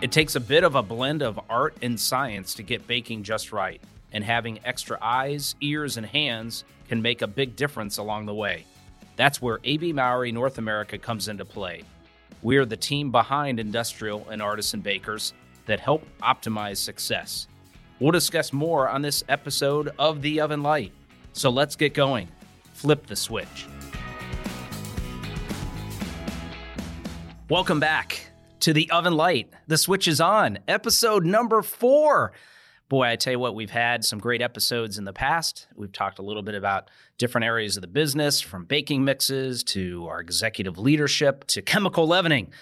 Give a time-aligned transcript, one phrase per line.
[0.00, 3.52] It takes a bit of a blend of art and science to get baking just
[3.52, 3.82] right,
[4.14, 8.64] and having extra eyes, ears, and hands can make a big difference along the way.
[9.16, 11.82] That's where AB Mauri North America comes into play.
[12.40, 15.34] We are the team behind industrial and artisan bakers
[15.66, 17.46] that help optimize success.
[17.98, 20.92] We'll discuss more on this episode of The Oven Light.
[21.34, 22.28] So let's get going.
[22.72, 23.66] Flip the switch.
[27.50, 28.29] Welcome back
[28.60, 29.50] to The Oven Light.
[29.68, 32.32] The switch is on, episode number four.
[32.90, 35.66] Boy, I tell you what, we've had some great episodes in the past.
[35.74, 40.06] We've talked a little bit about different areas of the business, from baking mixes to
[40.08, 42.52] our executive leadership to chemical leavening.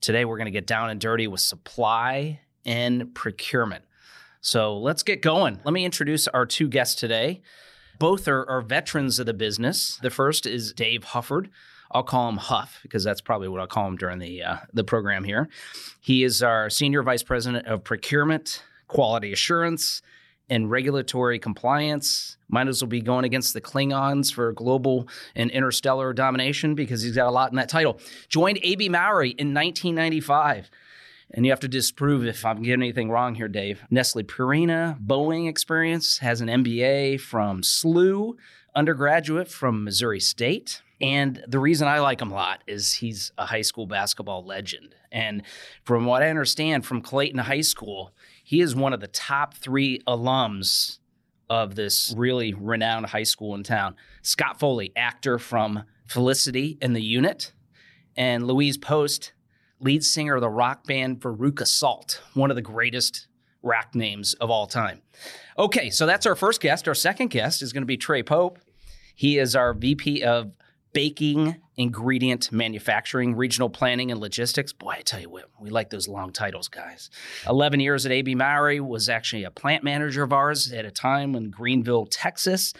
[0.00, 3.84] Today, we're going to get down and dirty with supply and procurement.
[4.40, 5.60] So let's get going.
[5.64, 7.42] Let me introduce our two guests today.
[8.00, 9.98] Both are, are veterans of the business.
[10.02, 11.48] The first is Dave Hufford.
[11.90, 14.84] I'll call him Huff because that's probably what I'll call him during the uh, the
[14.84, 15.48] program here.
[16.00, 20.02] He is our senior vice president of procurement quality assurance,
[20.50, 22.38] and regulatory compliance.
[22.48, 27.14] Might as well be going against the Klingons for global and interstellar domination because he's
[27.14, 28.00] got a lot in that title.
[28.30, 30.70] Joined AB Mauri in 1995.
[31.30, 33.84] And you have to disprove if I'm getting anything wrong here, Dave.
[33.90, 38.32] Nestle Purina, Boeing experience, has an MBA from SLU,
[38.74, 40.80] undergraduate from Missouri State.
[41.00, 44.94] And the reason I like him a lot is he's a high school basketball legend.
[45.12, 45.42] And
[45.84, 50.00] from what I understand from Clayton High School, he is one of the top three
[50.08, 50.98] alums
[51.48, 53.94] of this really renowned high school in town.
[54.22, 57.52] Scott Foley, actor from Felicity and the Unit,
[58.16, 59.32] and Louise Post,
[59.80, 63.28] lead singer of the rock band Veruca Salt, one of the greatest
[63.62, 65.00] rock names of all time.
[65.58, 66.88] Okay, so that's our first guest.
[66.88, 68.58] Our second guest is going to be Trey Pope.
[69.14, 70.56] He is our VP of
[70.92, 74.72] baking, ingredient manufacturing, regional planning, and logistics.
[74.72, 77.10] Boy, I tell you what, we like those long titles, guys.
[77.48, 81.34] 11 years at AB Mauri, was actually a plant manager of ours at a time
[81.34, 82.74] in Greenville, Texas.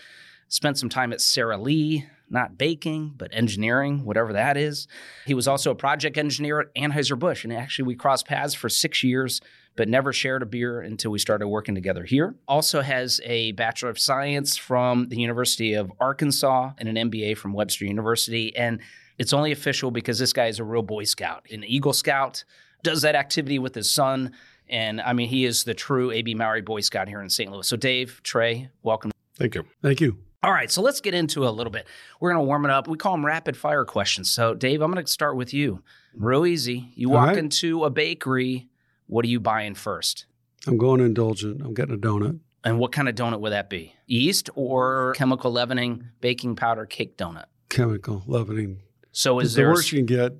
[0.48, 4.88] Spent some time at Sara Lee, not baking, but engineering, whatever that is.
[5.26, 9.03] He was also a project engineer at Anheuser-Busch, and actually we crossed paths for six
[9.03, 9.41] years
[9.78, 12.34] but never shared a beer until we started working together here.
[12.48, 17.53] Also has a Bachelor of Science from the University of Arkansas and an MBA from
[17.53, 18.54] Webster University.
[18.56, 18.80] And
[19.19, 22.42] it's only official because this guy is a real Boy Scout, an Eagle Scout,
[22.82, 24.32] does that activity with his son.
[24.69, 27.48] And I mean, he is the true AB Mauri Boy Scout here in St.
[27.48, 27.66] Louis.
[27.69, 29.12] So, Dave, Trey, welcome.
[29.36, 29.65] Thank you.
[29.80, 30.19] Thank you.
[30.43, 31.87] All right, so let's get into it a little bit.
[32.21, 32.87] We're going to warm it up.
[32.87, 34.31] We call them rapid fire questions.
[34.31, 35.82] So, Dave, I'm going to start with you.
[36.15, 36.93] Real easy.
[36.94, 37.38] You walk right.
[37.38, 38.69] into a bakery
[39.09, 40.27] what are you buying first?
[40.66, 41.62] I'm going indulgent.
[41.62, 42.38] I'm getting a donut.
[42.62, 43.94] And what kind of donut would that be?
[44.06, 47.47] Yeast or chemical leavening, baking powder, cake donut?
[47.71, 48.82] Chemical leavening.
[49.12, 50.32] So is it's there the worst you can get?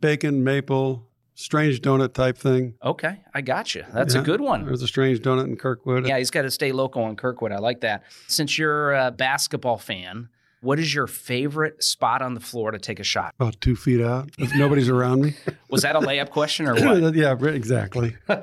[0.00, 2.74] Bacon, maple, strange donut type thing.
[2.82, 3.84] Okay, I got you.
[3.92, 4.64] That's yeah, a good one.
[4.64, 6.06] There's a strange donut in Kirkwood.
[6.06, 7.52] Yeah, he's got to stay local in Kirkwood.
[7.52, 8.04] I like that.
[8.28, 10.28] Since you're a basketball fan,
[10.62, 13.34] what is your favorite spot on the floor to take a shot?
[13.38, 15.34] About two feet out, if nobody's around me.
[15.70, 17.14] Was that a layup question or what?
[17.16, 18.16] yeah, exactly.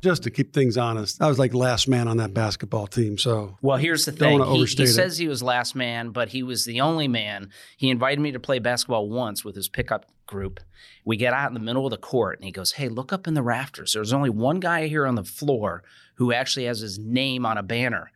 [0.00, 1.20] Just to keep things honest.
[1.20, 3.18] I was like last man on that basketball team.
[3.18, 4.42] So, well, here's the thing.
[4.44, 7.50] He, he says he was last man, but he was the only man.
[7.76, 10.60] He invited me to play basketball once with his pickup group.
[11.04, 13.26] We get out in the middle of the court, and he goes, "Hey, look up
[13.26, 13.92] in the rafters.
[13.92, 15.82] There's only one guy here on the floor
[16.16, 18.10] who actually has his name on a banner."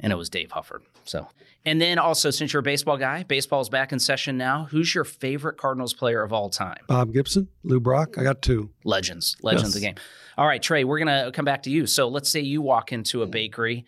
[0.00, 0.80] and it was Dave Hufford.
[1.04, 1.28] So,
[1.64, 4.66] and then also, since you're a baseball guy, baseball's back in session now.
[4.70, 6.78] Who's your favorite Cardinals player of all time?
[6.88, 8.16] Bob Gibson, Lou Brock.
[8.18, 9.68] I got two legends, legends yes.
[9.68, 9.94] of the game.
[10.36, 11.86] All right, Trey, we're gonna come back to you.
[11.86, 13.30] So, let's say you walk into a mm.
[13.30, 13.84] bakery.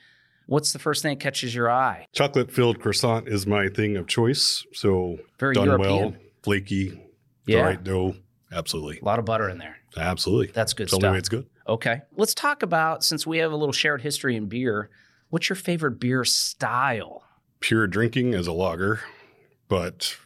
[0.47, 2.07] What's the first thing that catches your eye?
[2.13, 4.65] Chocolate filled croissant is my thing of choice.
[4.73, 6.11] So, very done European.
[6.11, 7.03] well, flaky,
[7.47, 7.61] yeah.
[7.61, 8.17] right dough.
[8.53, 9.01] Absolutely.
[9.01, 9.77] A lot of butter in there.
[9.97, 10.49] Absolutely.
[10.49, 11.05] That's good it's stuff.
[11.05, 11.47] Only way it's good.
[11.69, 12.03] Okay.
[12.17, 14.91] Let's talk about since we have a little shared history in beer
[15.31, 17.25] What's your favorite beer style?
[17.61, 19.01] Pure drinking as a lager,
[19.69, 20.17] but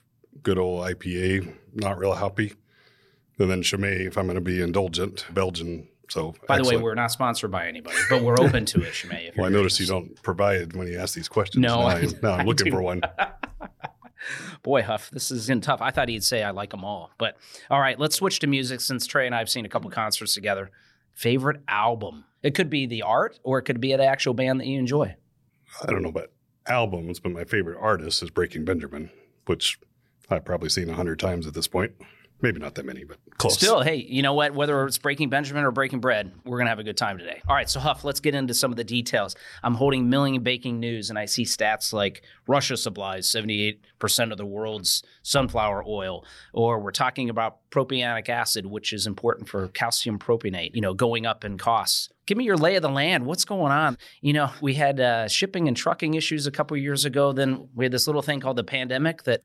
[0.42, 2.53] good old IPA, not real happy.
[3.39, 5.89] And then Chimay, if I'm going to be indulgent, Belgian.
[6.10, 6.65] So, by excellent.
[6.65, 9.33] the way, we're not sponsored by anybody, but we're open to it, Chimay.
[9.36, 11.62] well, I notice you don't provide when you ask these questions.
[11.62, 13.00] No, now, I, I'm looking for one.
[14.62, 15.80] Boy, Huff, this is in tough.
[15.80, 17.36] I thought he'd say I like them all, but
[17.71, 20.01] all right, let's switch to music since Trey and I have seen a couple mm-hmm.
[20.01, 20.71] concerts together.
[21.15, 22.24] Favorite album?
[22.42, 25.16] It could be the art or it could be the actual band that you enjoy.
[25.83, 26.30] I don't know about
[26.66, 29.10] albums, but my favorite artist is Breaking Benjamin,
[29.47, 29.78] which
[30.30, 31.92] I've probably seen a hundred times at this point.
[32.42, 33.54] Maybe not that many, but close.
[33.54, 34.54] Still, hey, you know what?
[34.54, 37.42] Whether it's breaking Benjamin or breaking bread, we're going to have a good time today.
[37.47, 39.37] All right, so Huff, let's get into some of the details.
[39.63, 43.78] I'm holding milling and baking news, and I see stats like Russia supplies 78%
[44.33, 49.69] of the world's sunflower oil, or we're talking about propionic acid, which is important for
[49.69, 52.09] calcium propionate, you know, going up in costs.
[52.27, 53.27] Give me your lay of the land.
[53.27, 53.98] What's going on?
[54.21, 57.33] You know, we had uh, shipping and trucking issues a couple years ago.
[57.33, 59.42] Then we had this little thing called the pandemic that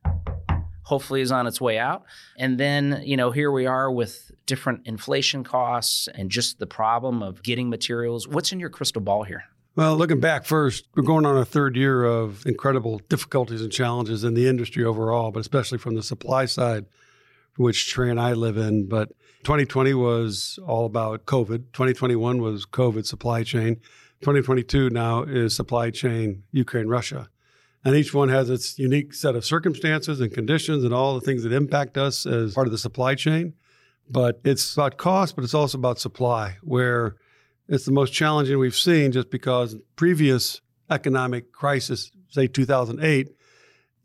[0.85, 2.03] hopefully is on its way out.
[2.37, 7.21] And then, you know, here we are with different inflation costs and just the problem
[7.21, 8.27] of getting materials.
[8.27, 9.43] What's in your crystal ball here?
[9.75, 14.23] Well, looking back first, we're going on our third year of incredible difficulties and challenges
[14.23, 16.85] in the industry overall, but especially from the supply side,
[17.57, 18.87] which Trey and I live in.
[18.87, 19.09] But
[19.43, 21.73] 2020 was all about COVID.
[21.73, 23.77] 2021 was COVID supply chain.
[24.21, 27.27] 2022 now is supply chain Ukraine, Russia
[27.85, 31.43] and each one has its unique set of circumstances and conditions and all the things
[31.43, 33.53] that impact us as part of the supply chain.
[34.09, 37.15] But it's about cost, but it's also about supply, where
[37.67, 43.29] it's the most challenging we've seen just because previous economic crisis, say 2008,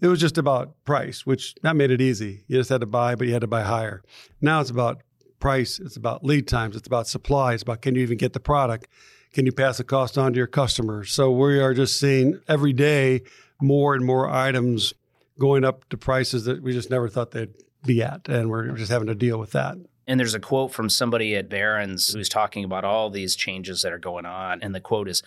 [0.02, 2.44] it was just about price, which that made it easy.
[2.48, 4.02] You just had to buy, but you had to buy higher.
[4.40, 5.02] Now it's about
[5.40, 8.40] price, it's about lead times, it's about supply, it's about can you even get the
[8.40, 8.88] product?
[9.32, 11.12] Can you pass the cost on to your customers?
[11.12, 13.22] So we are just seeing every day
[13.60, 14.94] more and more items
[15.38, 17.54] going up to prices that we just never thought they'd
[17.84, 18.28] be at.
[18.28, 19.76] And we're just having to deal with that.
[20.06, 23.92] And there's a quote from somebody at Barron's who's talking about all these changes that
[23.92, 24.60] are going on.
[24.60, 25.22] And the quote is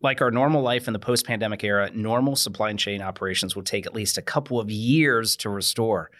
[0.00, 3.86] like our normal life in the post pandemic era, normal supply chain operations will take
[3.86, 6.10] at least a couple of years to restore.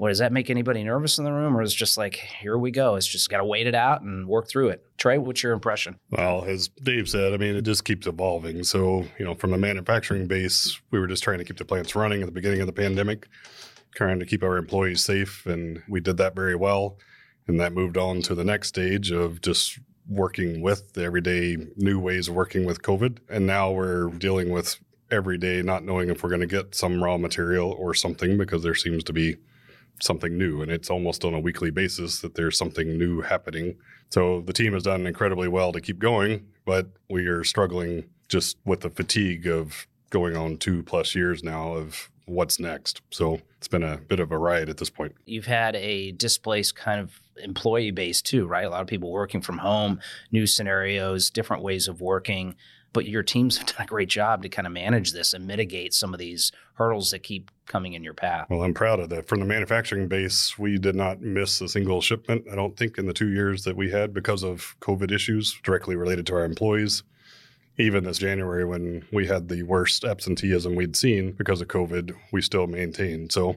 [0.00, 2.56] What does that make anybody nervous in the room, or is it just like here
[2.56, 2.94] we go?
[2.94, 4.82] It's just got to wait it out and work through it.
[4.96, 5.98] Trey, what's your impression?
[6.08, 8.64] Well, as Dave said, I mean, it just keeps evolving.
[8.64, 11.94] So, you know, from a manufacturing base, we were just trying to keep the plants
[11.94, 13.28] running at the beginning of the pandemic,
[13.94, 16.96] trying to keep our employees safe, and we did that very well.
[17.46, 22.00] And that moved on to the next stage of just working with the everyday new
[22.00, 23.18] ways of working with COVID.
[23.28, 24.80] And now we're dealing with
[25.10, 28.62] every day not knowing if we're going to get some raw material or something because
[28.62, 29.36] there seems to be
[30.02, 33.76] something new and it's almost on a weekly basis that there's something new happening.
[34.08, 38.56] So the team has done incredibly well to keep going but we are struggling just
[38.64, 43.02] with the fatigue of going on two plus years now of what's next.
[43.10, 45.16] So it's been a bit of a ride at this point.
[45.26, 48.64] You've had a displaced kind of employee base too right?
[48.64, 50.00] A lot of people working from home
[50.30, 52.54] new scenarios different ways of working
[52.92, 55.94] but your teams have done a great job to kind of manage this and mitigate
[55.94, 58.46] some of these hurdles that keep coming in your path.
[58.50, 59.28] Well, I'm proud of that.
[59.28, 63.06] From the manufacturing base, we did not miss a single shipment, I don't think, in
[63.06, 67.02] the two years that we had because of COVID issues directly related to our employees.
[67.78, 72.42] Even this January, when we had the worst absenteeism we'd seen because of COVID, we
[72.42, 73.32] still maintained.
[73.32, 73.56] So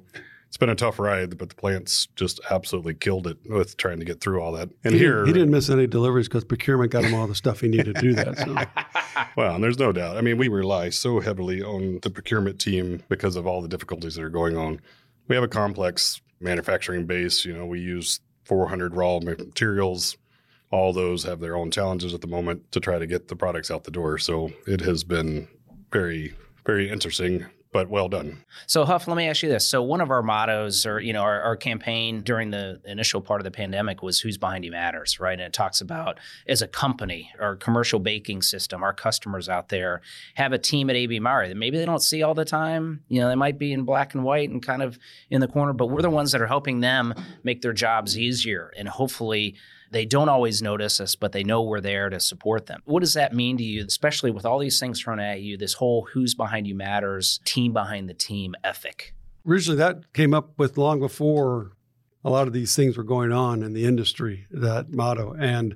[0.53, 4.05] it's been a tough ride, but the plants just absolutely killed it with trying to
[4.05, 4.69] get through all that.
[4.83, 7.61] And he here, he didn't miss any deliveries because procurement got him all the stuff
[7.61, 8.37] he needed to do that.
[8.37, 9.23] So.
[9.35, 10.15] well, and there's no doubt.
[10.15, 14.13] I mean, we rely so heavily on the procurement team because of all the difficulties
[14.13, 14.79] that are going on.
[15.27, 17.45] We have a complex manufacturing base.
[17.45, 20.17] You know, we use 400 raw materials.
[20.69, 23.71] All those have their own challenges at the moment to try to get the products
[23.71, 24.19] out the door.
[24.19, 25.47] So it has been
[25.91, 28.43] very, very interesting but well done.
[28.67, 29.67] So Huff, let me ask you this.
[29.67, 33.39] So one of our mottos or, you know, our, our, campaign during the initial part
[33.39, 35.33] of the pandemic was who's behind you matters, right?
[35.33, 40.01] And it talks about as a company or commercial baking system, our customers out there
[40.35, 43.01] have a team at AB Mauri that maybe they don't see all the time.
[43.07, 44.99] You know, they might be in black and white and kind of
[45.29, 48.71] in the corner, but we're the ones that are helping them make their jobs easier
[48.77, 49.55] and hopefully
[49.93, 52.81] they don't always notice us, but they know we're there to support them.
[52.85, 55.73] What does that mean to you, especially with all these things thrown at you, this
[55.73, 59.13] whole who's behind you matters, team behind the team ethic?
[59.47, 61.73] Originally, that came up with long before
[62.25, 65.33] a lot of these things were going on in the industry, that motto.
[65.33, 65.75] And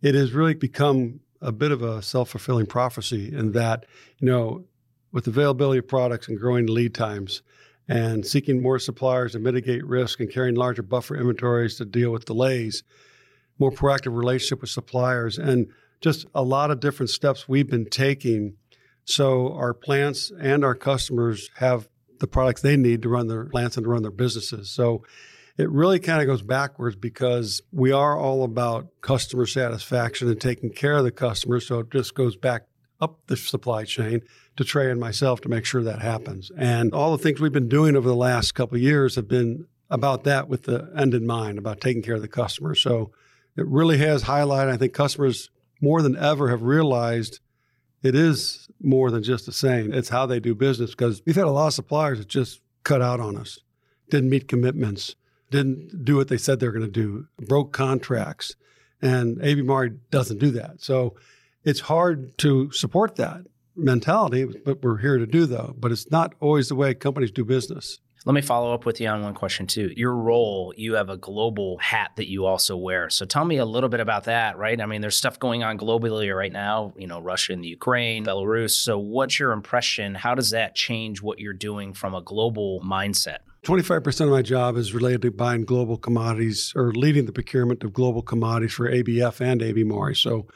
[0.00, 3.86] it has really become a bit of a self fulfilling prophecy in that,
[4.18, 4.64] you know,
[5.12, 7.42] with availability of products and growing lead times
[7.88, 12.24] and seeking more suppliers to mitigate risk and carrying larger buffer inventories to deal with
[12.24, 12.82] delays,
[13.62, 15.68] more proactive relationship with suppliers, and
[16.00, 18.56] just a lot of different steps we've been taking
[19.04, 21.88] so our plants and our customers have
[22.18, 24.70] the products they need to run their plants and to run their businesses.
[24.70, 25.04] So
[25.56, 30.70] it really kind of goes backwards because we are all about customer satisfaction and taking
[30.70, 31.60] care of the customer.
[31.60, 32.62] So it just goes back
[33.00, 34.22] up the supply chain
[34.56, 36.50] to Trey and myself to make sure that happens.
[36.56, 39.66] And all the things we've been doing over the last couple of years have been
[39.90, 42.74] about that with the end in mind, about taking care of the customer.
[42.74, 43.10] So
[43.56, 44.70] it really has highlighted.
[44.70, 47.40] I think customers more than ever have realized
[48.02, 49.92] it is more than just a saying.
[49.92, 53.02] It's how they do business because we've had a lot of suppliers that just cut
[53.02, 53.60] out on us,
[54.10, 55.14] didn't meet commitments,
[55.50, 58.56] didn't do what they said they were going to do, broke contracts.
[59.00, 60.80] And AB Mauri doesn't do that.
[60.80, 61.16] So
[61.64, 63.42] it's hard to support that
[63.76, 65.74] mentality, but we're here to do though.
[65.78, 68.00] But it's not always the way companies do business.
[68.24, 69.92] Let me follow up with you on one question too.
[69.96, 73.10] Your role, you have a global hat that you also wear.
[73.10, 74.80] So tell me a little bit about that, right?
[74.80, 78.24] I mean, there's stuff going on globally right now, you know, Russia and the Ukraine,
[78.24, 78.72] Belarus.
[78.72, 80.14] So what's your impression?
[80.14, 83.38] How does that change what you're doing from a global mindset?
[83.64, 87.92] 25% of my job is related to buying global commodities or leading the procurement of
[87.92, 90.14] global commodities for ABF and AB Mauri.
[90.14, 90.46] So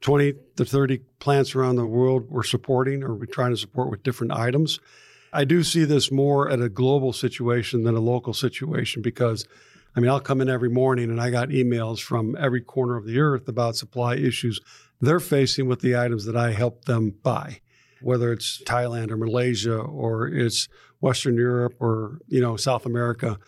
[0.00, 4.02] 20 to 30 plants around the world we're supporting or we're trying to support with
[4.02, 4.80] different items.
[5.32, 9.46] I do see this more at a global situation than a local situation because
[9.94, 13.06] I mean, I'll come in every morning and I got emails from every corner of
[13.06, 14.60] the earth about supply issues
[15.00, 17.60] they're facing with the items that I help them buy,
[18.02, 20.68] whether it's Thailand or Malaysia or it's
[21.00, 23.38] Western Europe or, you know, South America.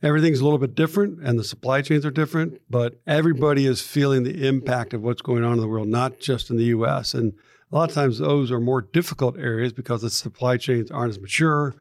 [0.00, 4.22] Everything's a little bit different and the supply chains are different, but everybody is feeling
[4.22, 7.12] the impact of what's going on in the world, not just in the US.
[7.12, 7.32] And
[7.70, 11.20] a lot of times those are more difficult areas because the supply chains aren't as
[11.20, 11.74] mature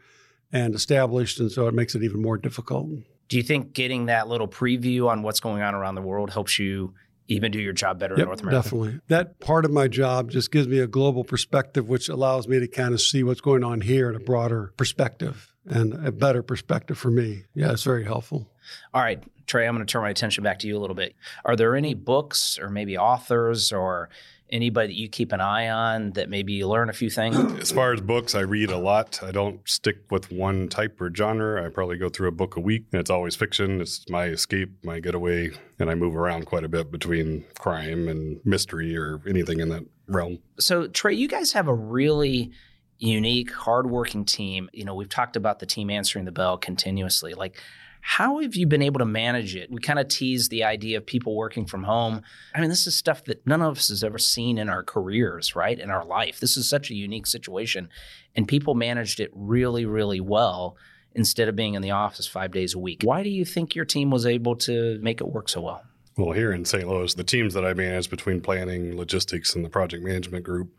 [0.52, 1.40] and established.
[1.40, 2.90] And so it makes it even more difficult.
[3.30, 6.60] Do you think getting that little preview on what's going on around the world helps
[6.60, 6.94] you
[7.30, 8.64] even do your job better yep, in North America?
[8.64, 9.00] Definitely.
[9.08, 12.68] That part of my job just gives me a global perspective, which allows me to
[12.68, 16.98] kind of see what's going on here in a broader perspective and a better perspective
[16.98, 17.44] for me.
[17.54, 18.50] Yeah, it's very helpful.
[18.94, 21.16] All right, Trey, I'm going to turn my attention back to you a little bit.
[21.44, 24.10] Are there any books or maybe authors or
[24.50, 27.36] anybody that you keep an eye on that maybe you learn a few things?
[27.62, 29.22] As far as books, I read a lot.
[29.24, 31.66] I don't stick with one type or genre.
[31.66, 33.82] I probably go through a book a week, and it's always fiction.
[33.82, 38.40] It's my escape, my getaway, and I move around quite a bit between crime and
[38.46, 40.40] mystery or anything in that realm.
[40.60, 42.52] So, Trey, you guys have a really
[43.00, 44.70] unique, hardworking team.
[44.74, 47.34] You know, we've talked about the team answering the bell continuously.
[47.34, 47.62] Like,
[48.10, 49.70] how have you been able to manage it?
[49.70, 52.22] We kind of teased the idea of people working from home.
[52.56, 55.58] I mean, this is stuff that none of us has ever seen in our careers,
[55.58, 55.78] right?
[55.78, 56.40] In our life.
[56.40, 57.90] This is such a unique situation.
[58.34, 60.78] And people managed it really, really well
[61.16, 63.02] instead of being in the office five days a week.
[63.04, 65.82] Why do you think your team was able to make it work so well?
[66.16, 66.88] Well, here in St.
[66.88, 70.72] Louis, the teams that I manage between planning, logistics, and the project management group,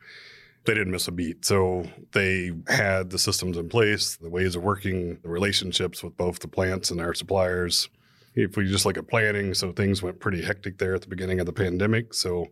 [0.69, 1.47] they didn't miss a beat.
[1.47, 6.41] So they had the systems in place, the ways of working, the relationships with both
[6.41, 7.89] the plants and our suppliers.
[8.35, 11.41] If we just look at planning, so things went pretty hectic there at the beginning
[11.41, 12.13] of the pandemic.
[12.13, 12.49] So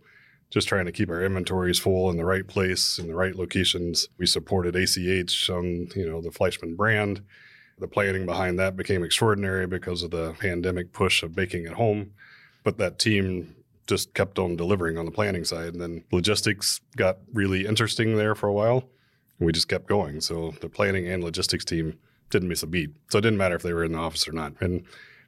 [0.49, 4.09] just trying to keep our inventories full in the right place, in the right locations.
[4.17, 7.23] We supported ACH on, you know, the Fleischmann brand.
[7.79, 12.13] The planning behind that became extraordinary because of the pandemic push of baking at home.
[12.65, 13.57] But that team
[13.87, 15.73] just kept on delivering on the planning side.
[15.73, 18.89] And then logistics got really interesting there for a while.
[19.39, 20.21] And we just kept going.
[20.21, 21.99] So the planning and logistics team
[22.31, 22.91] didn't miss a beat.
[23.11, 24.55] So it didn't matter if they were in the office or not.
[24.61, 24.85] And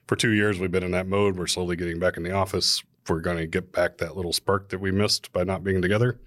[0.07, 1.37] for two years, we've been in that mode.
[1.37, 2.83] We're slowly getting back in the office.
[3.09, 6.19] We're going to get back that little spark that we missed by not being together.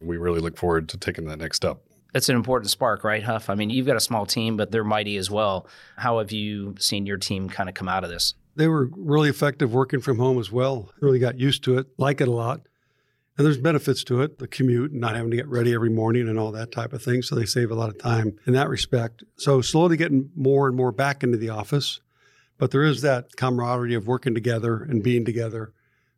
[0.00, 1.78] We really look forward to taking that next step.
[2.14, 3.50] It's an important spark, right, Huff?
[3.50, 5.66] I mean, you've got a small team, but they're mighty as well.
[5.96, 8.34] How have you seen your team kind of come out of this?
[8.56, 10.90] They were really effective working from home as well.
[11.00, 12.62] Really got used to it, like it a lot.
[13.36, 16.38] And there's benefits to it, the commute, not having to get ready every morning and
[16.38, 17.20] all that type of thing.
[17.20, 19.24] So they save a lot of time in that respect.
[19.36, 22.00] So slowly getting more and more back into the office.
[22.56, 25.74] But there is that camaraderie of working together and being together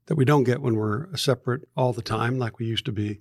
[0.07, 3.21] that we don't get when we're separate all the time like we used to be.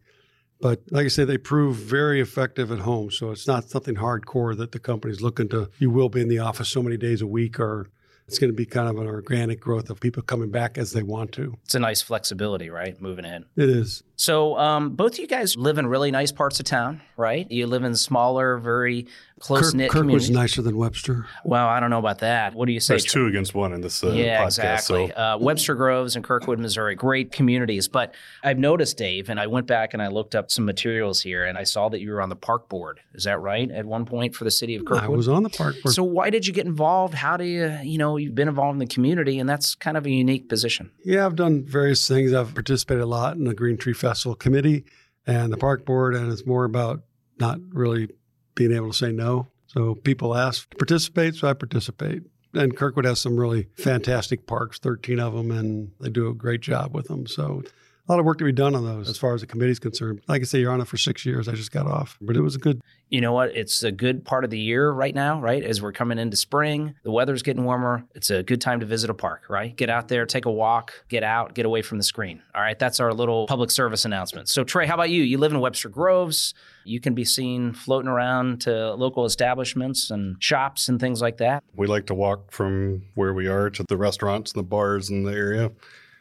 [0.62, 3.10] But like I say, they prove very effective at home.
[3.10, 6.40] So it's not something hardcore that the company's looking to, you will be in the
[6.40, 7.90] office so many days a week or
[8.28, 11.04] it's going to be kind of an organic growth of people coming back as they
[11.04, 11.58] want to.
[11.64, 13.00] It's a nice flexibility, right?
[13.02, 13.46] Moving in.
[13.56, 14.04] It is.
[14.20, 17.50] So, um, both of you guys live in really nice parts of town, right?
[17.52, 19.06] You live in smaller, very
[19.40, 19.92] close knit communities.
[19.92, 20.28] Kirk, communities.
[20.28, 21.28] Kirkwood's nicer than Webster.
[21.46, 22.56] Well, I don't know about that.
[22.56, 22.94] What do you say?
[22.94, 24.46] There's two against one in this uh, yeah, podcast.
[24.48, 25.08] exactly.
[25.10, 25.14] So.
[25.14, 27.88] Uh, Webster Groves and Kirkwood, Missouri, great communities.
[27.88, 31.46] But I've noticed, Dave, and I went back and I looked up some materials here,
[31.46, 33.00] and I saw that you were on the park board.
[33.14, 33.70] Is that right?
[33.70, 35.04] At one point for the city of Kirkwood.
[35.04, 35.94] I was on the park board.
[35.94, 37.14] So why did you get involved?
[37.14, 40.08] How do you, you know, you've been involved in the community, and that's kind of
[40.08, 40.90] a unique position.
[41.06, 42.34] Yeah, I've done various things.
[42.34, 44.86] I've participated a lot in the Green Tree Festival committee
[45.26, 47.02] and the park board, and it's more about
[47.40, 48.10] not really
[48.56, 49.48] being able to say no.
[49.68, 52.24] So people ask to participate, so I participate.
[52.54, 56.62] And Kirkwood has some really fantastic parks, 13 of them, and they do a great
[56.62, 57.28] job with them.
[57.28, 57.64] So
[58.08, 60.22] a lot of work to be done on those as far as the committee's concerned.
[60.28, 61.48] Like I say, you're on it for six years.
[61.48, 62.82] I just got off, but it was a good.
[63.10, 63.56] You know what?
[63.56, 65.64] It's a good part of the year right now, right?
[65.64, 68.06] As we're coming into spring, the weather's getting warmer.
[68.16, 69.76] It's a good time to visit a park, right?
[69.76, 72.42] Get out there, take a walk, get out, get away from the screen.
[72.56, 72.78] All right.
[72.78, 74.50] That's our little public service announcement.
[74.50, 75.24] So, Trey, how about you?
[75.24, 76.54] You live in Webster Groves.
[76.86, 81.64] You can be seen floating around to local establishments and shops and things like that.
[81.76, 85.24] We like to walk from where we are to the restaurants and the bars in
[85.24, 85.72] the area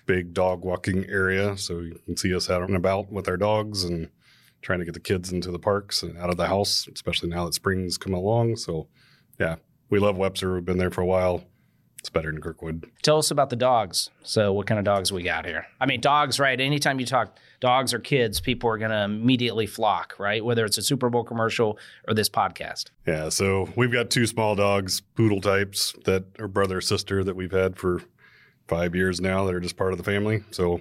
[0.06, 1.56] big dog walking area.
[1.56, 4.08] So you can see us out and about with our dogs and
[4.62, 7.44] trying to get the kids into the parks and out of the house, especially now
[7.44, 8.56] that spring's come along.
[8.56, 8.88] So,
[9.38, 9.56] yeah,
[9.90, 10.54] we love Webster.
[10.54, 11.44] We've been there for a while.
[12.00, 12.86] It's better than Kirkwood.
[13.02, 14.10] Tell us about the dogs.
[14.22, 15.66] So, what kind of dogs we got here?
[15.80, 16.60] I mean, dogs, right?
[16.60, 20.44] Anytime you talk dogs or kids, people are going to immediately flock, right?
[20.44, 22.90] Whether it's a Super Bowl commercial or this podcast.
[23.06, 23.28] Yeah.
[23.28, 27.76] So, we've got two small dogs, poodle types that are brother sister that we've had
[27.76, 28.02] for
[28.68, 30.42] five years now that are just part of the family.
[30.50, 30.80] So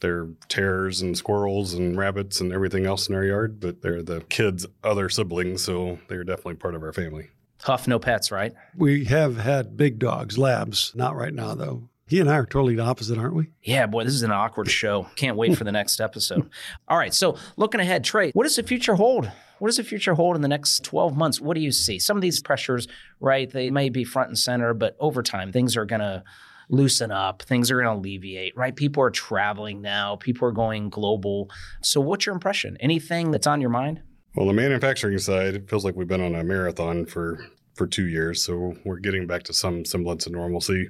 [0.00, 4.20] they're terrors and squirrels and rabbits and everything else in our yard, but they're the
[4.28, 7.28] kids' other siblings, so they're definitely part of our family.
[7.62, 8.52] Huff, no pets, right?
[8.76, 10.92] We have had big dogs, labs.
[10.94, 11.88] Not right now, though.
[12.08, 13.50] He and I are totally the opposite, aren't we?
[13.62, 15.08] Yeah, boy, this is an awkward show.
[15.16, 16.48] Can't wait for the next episode.
[16.88, 19.28] All right, so looking ahead, Trey, what does the future hold?
[19.58, 21.40] What does the future hold in the next 12 months?
[21.40, 21.98] What do you see?
[21.98, 22.86] Some of these pressures,
[23.18, 26.22] right, they may be front and center, but over time, things are going to
[26.68, 28.74] loosen up, things are going to alleviate, right?
[28.74, 31.50] People are traveling now, people are going global.
[31.82, 32.76] So, what's your impression?
[32.80, 34.02] Anything that's on your mind?
[34.34, 37.38] Well, the manufacturing side, it feels like we've been on a marathon for
[37.74, 40.88] for two years, so we're getting back to some semblance of normalcy.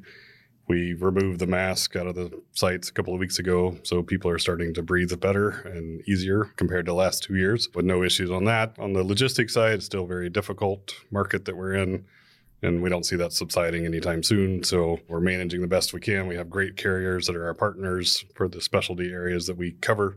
[0.68, 4.30] We removed the mask out of the sites a couple of weeks ago, so people
[4.30, 8.30] are starting to breathe better and easier compared to last two years, with no issues
[8.30, 8.76] on that.
[8.78, 12.04] On the logistics side, it's still very difficult market that we're in
[12.62, 14.62] and we don't see that subsiding anytime soon.
[14.64, 16.26] So we're managing the best we can.
[16.26, 20.16] We have great carriers that are our partners for the specialty areas that we cover.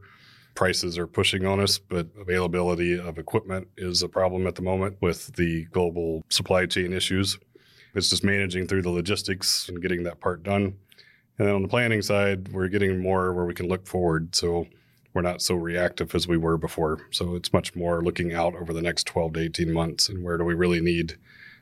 [0.56, 4.98] Prices are pushing on us, but availability of equipment is a problem at the moment
[5.02, 7.38] with the global supply chain issues.
[7.96, 10.76] It's just managing through the logistics and getting that part done.
[11.38, 14.36] And then on the planning side, we're getting more where we can look forward.
[14.36, 14.68] So
[15.14, 17.08] we're not so reactive as we were before.
[17.12, 20.38] So it's much more looking out over the next 12 to 18 months and where
[20.38, 21.18] do we really need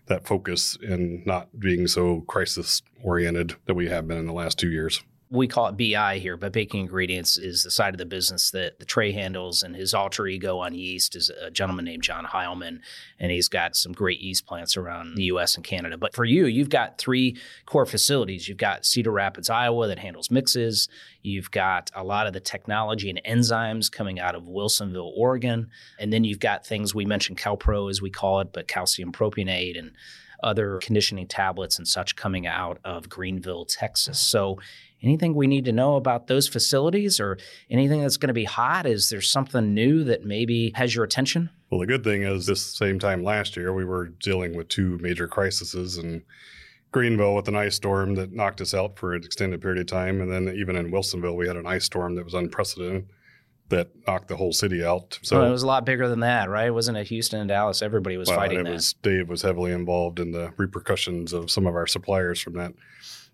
[0.08, 4.58] that focus and not being so crisis oriented that we have been in the last
[4.58, 8.06] two years we call it BI here, but baking ingredients is the side of the
[8.06, 12.04] business that the Trey handles, and his alter ego on yeast is a gentleman named
[12.04, 12.80] John Heilman,
[13.20, 15.56] and he's got some great yeast plants around the U.S.
[15.56, 15.98] and Canada.
[15.98, 18.48] But for you, you've got three core facilities.
[18.48, 20.88] You've got Cedar Rapids, Iowa, that handles mixes.
[21.22, 26.14] You've got a lot of the technology and enzymes coming out of Wilsonville, Oregon, and
[26.14, 29.92] then you've got things we mentioned CalPro as we call it, but calcium propionate and
[30.44, 34.20] other conditioning tablets and such coming out of Greenville, Texas.
[34.20, 34.60] So
[35.02, 37.38] anything we need to know about those facilities or
[37.70, 38.86] anything that's going to be hot?
[38.86, 41.50] Is there something new that maybe has your attention?
[41.70, 44.98] Well, the good thing is this same time last year, we were dealing with two
[45.00, 46.24] major crises and
[46.92, 50.22] Greenville with an ice storm that knocked us out for an extended period of time.
[50.22, 53.08] And then even in Wilsonville, we had an ice storm that was unprecedented
[53.70, 55.20] that knocked the whole city out.
[55.22, 56.68] So well, it was a lot bigger than that, right?
[56.68, 57.82] It wasn't it Houston and Dallas?
[57.82, 58.72] Everybody was well, fighting it that.
[58.72, 62.74] Was, Dave was heavily involved in the repercussions of some of our suppliers from that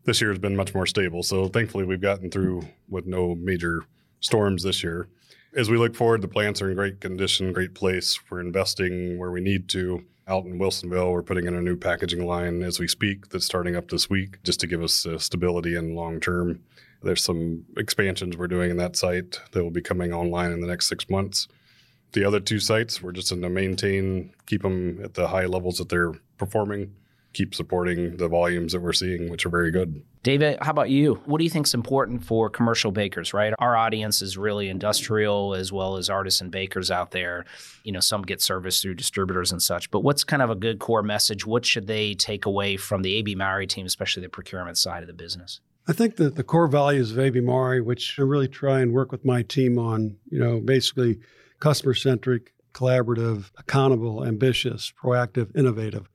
[0.05, 1.23] this year has been much more stable.
[1.23, 3.85] So thankfully, we've gotten through with no major
[4.19, 5.07] storms this year.
[5.55, 8.19] As we look forward, the plants are in great condition, great place.
[8.29, 10.05] We're investing where we need to.
[10.25, 13.75] Out in Wilsonville, we're putting in a new packaging line as we speak that's starting
[13.75, 16.63] up this week just to give us uh, stability and long term.
[17.01, 20.67] There's some expansions we're doing in that site that will be coming online in the
[20.67, 21.49] next six months.
[22.13, 25.77] The other two sites, we're just going to maintain, keep them at the high levels
[25.79, 26.95] that they're performing
[27.33, 30.03] keep supporting the volumes that we're seeing, which are very good.
[30.21, 31.15] David, how about you?
[31.25, 33.53] What do you think is important for commercial bakers, right?
[33.59, 37.45] Our audience is really industrial as well as artisan bakers out there.
[37.83, 40.79] You know, some get service through distributors and such, but what's kind of a good
[40.79, 41.45] core message?
[41.45, 45.07] What should they take away from the AB Mauri team, especially the procurement side of
[45.07, 45.59] the business?
[45.87, 49.11] I think that the core values of AB Mauri, which I really try and work
[49.11, 51.19] with my team on, you know, basically
[51.59, 56.07] customer centric, collaborative, accountable, ambitious, proactive, innovative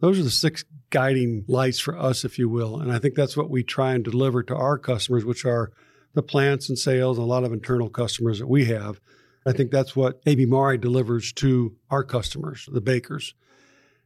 [0.00, 2.80] those are the six guiding lights for us, if you will.
[2.80, 5.72] And I think that's what we try and deliver to our customers, which are
[6.14, 9.00] the plants and sales and a lot of internal customers that we have.
[9.46, 13.34] I think that's what AB Mauri delivers to our customers, the bakers.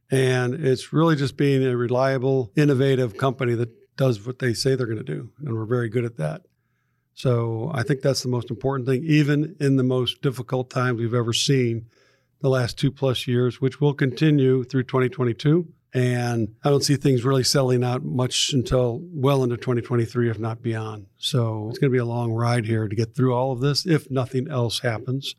[0.09, 4.85] And it's really just being a reliable, innovative company that does what they say they're
[4.85, 5.31] going to do.
[5.39, 6.41] And we're very good at that.
[7.13, 11.13] So I think that's the most important thing, even in the most difficult times we've
[11.13, 11.87] ever seen
[12.41, 17.25] the last two plus years, which will continue through 2022 And I don't see things
[17.25, 21.07] really settling out much until well into 2023, if not beyond.
[21.17, 23.85] So it's going to be a long ride here to get through all of this
[23.85, 25.35] if nothing else happens.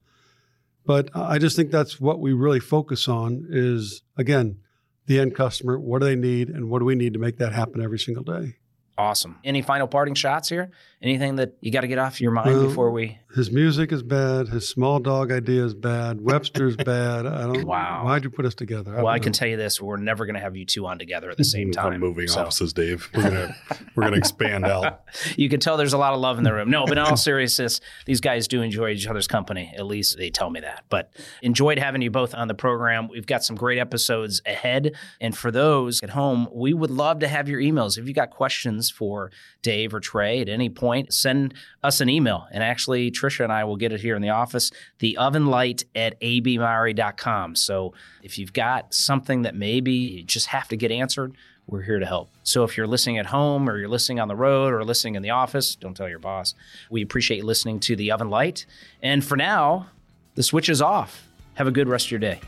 [0.84, 4.58] But I just think that's what we really focus on is, again,
[5.06, 5.78] the end customer.
[5.78, 6.48] What do they need?
[6.48, 8.56] And what do we need to make that happen every single day?
[8.98, 9.38] Awesome.
[9.42, 10.70] Any final parting shots here?
[11.00, 13.18] Anything that you got to get off your mind Well, before we?
[13.34, 14.48] His music is bad.
[14.48, 16.20] His small dog idea is bad.
[16.20, 17.26] Webster's bad.
[17.26, 17.64] I don't.
[17.64, 18.04] Wow.
[18.04, 18.92] Why'd you put us together?
[18.96, 20.98] Well, I don't can tell you this: we're never going to have you two on
[20.98, 22.00] together at the same I'm time.
[22.00, 23.08] moving So- offices, Dave.
[23.14, 23.56] We're gonna
[23.96, 25.00] we're gonna expand out.
[25.36, 26.70] you can tell there's a lot of love in the room.
[26.70, 29.72] No, but in all seriousness, these guys do enjoy each other's company.
[29.74, 30.84] At least they tell me that.
[30.90, 33.08] But enjoyed having you both on the program.
[33.08, 34.94] We've got some great episodes ahead.
[35.20, 37.96] And for those at home, we would love to have your emails.
[37.98, 39.30] If you got questions for
[39.62, 42.46] Dave or Trey at any point, send us an email.
[42.50, 45.84] And actually, Trisha and I will get it here in the office, the oven light
[45.94, 47.56] at abmauri.com.
[47.56, 51.98] So if you've got something that maybe you just have to get answered, we're here
[51.98, 52.30] to help.
[52.42, 55.22] So if you're listening at home or you're listening on the road or listening in
[55.22, 56.54] the office, don't tell your boss.
[56.90, 58.66] We appreciate listening to the Oven Light.
[59.02, 59.88] And for now,
[60.34, 61.28] the switch is off.
[61.54, 62.40] Have a good rest of your day.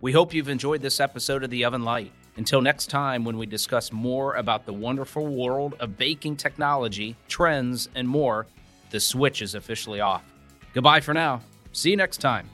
[0.00, 2.12] We hope you've enjoyed this episode of The Oven Light.
[2.36, 7.88] Until next time, when we discuss more about the wonderful world of baking technology, trends,
[7.94, 8.46] and more,
[8.90, 10.22] the switch is officially off.
[10.72, 11.42] Goodbye for now.
[11.72, 12.48] See you next time.